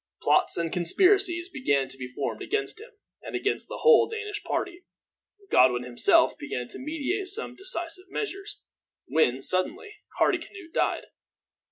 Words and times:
Plots 0.19 0.57
and 0.57 0.73
conspiracies 0.73 1.47
began 1.47 1.87
to 1.87 1.95
be 1.95 2.07
formed 2.07 2.41
against 2.41 2.81
him, 2.81 2.89
and 3.21 3.35
against 3.35 3.67
the 3.67 3.81
whole 3.81 4.09
Danish 4.09 4.41
party. 4.43 4.83
Godwin 5.51 5.83
himself 5.83 6.35
began 6.39 6.67
to 6.69 6.79
meditate 6.79 7.27
some 7.27 7.55
decisive 7.55 8.09
measures, 8.09 8.61
when, 9.05 9.43
suddenly, 9.43 9.97
Hardicanute 10.19 10.73
died. 10.73 11.05